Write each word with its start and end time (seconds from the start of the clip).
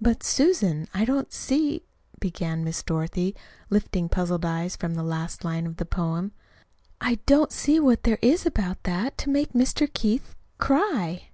"But, 0.00 0.24
Susan, 0.24 0.88
I 0.92 1.04
don't 1.04 1.32
see," 1.32 1.84
began 2.18 2.64
Miss 2.64 2.82
Dorothy, 2.82 3.36
lifting 3.70 4.08
puzzled 4.08 4.44
eyes 4.44 4.74
from 4.74 4.94
the 4.94 5.02
last 5.04 5.44
line 5.44 5.64
of 5.64 5.76
the 5.76 5.84
poem, 5.84 6.32
"I 7.00 7.20
don't 7.26 7.52
see 7.52 7.78
what 7.78 8.02
there 8.02 8.18
is 8.20 8.44
about 8.44 8.82
that 8.82 9.16
to 9.18 9.30
make 9.30 9.52
Mr. 9.52 9.86
Keith 9.94 10.34
cry." 10.58 11.28